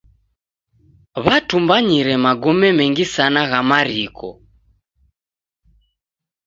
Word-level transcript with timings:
W'atumbanyire 1.23 2.13
magome 2.25 2.67
mengi 2.79 3.05
sana 3.13 3.41
gha 3.49 3.61
mariko. 3.69 4.29